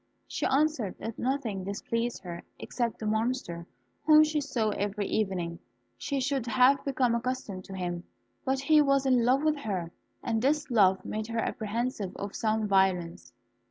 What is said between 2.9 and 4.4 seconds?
the Monster whom